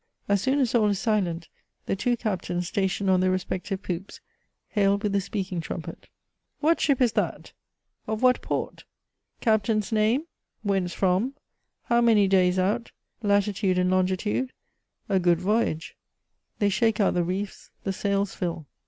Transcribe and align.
As 0.27 0.41
soon 0.41 0.57
as 0.57 0.73
all 0.73 0.87
is 0.87 0.97
silent, 0.97 1.47
the 1.85 1.95
two 1.95 2.17
captains, 2.17 2.67
stationed 2.67 3.07
on 3.07 3.19
their 3.19 3.29
respective 3.29 3.83
poops, 3.83 4.19
hail 4.69 4.97
with 4.97 5.13
the 5.13 5.21
speaking 5.21 5.61
trumpet:" 5.61 6.09
What 6.59 6.81
ship 6.81 6.99
is 7.01 7.11
that 7.11 7.53
?"—"Of 8.07 8.23
what 8.23 8.41
port 8.41 8.85
?"—"Captain's 9.41 9.91
name 9.91 10.23
?"—"Whence 10.63 10.95
from?—" 10.95 11.35
IJow 11.91 12.03
many 12.03 12.27
days 12.27 12.57
out 12.57 12.91
?'*—" 12.57 12.91
Latitude 13.21 13.77
and 13.77 13.91
longitude 13.91 14.53
?"—"A 15.07 15.19
good 15.19 15.39
voyage! 15.39 15.95
They 16.57 16.69
shake 16.69 16.99
out 16.99 17.13
the 17.13 17.23
reefe; 17.23 17.69
the 17.83 17.93
sails 17.93 18.33
fill. 18.33 18.65